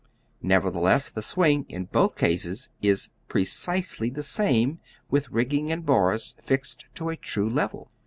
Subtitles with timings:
[0.41, 4.79] Nevertheless, the swing in both cases is precisely the same,
[5.11, 7.91] with rigging and bars fixed to a true level.